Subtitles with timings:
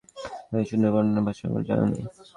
[0.51, 2.03] এর সৌন্দর্য বর্ণনার ভাষা আমার জানা নেই।